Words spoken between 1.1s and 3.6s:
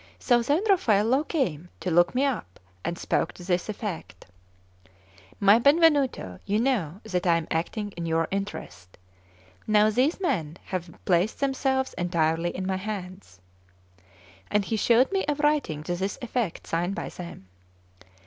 came to look me up, and spoke to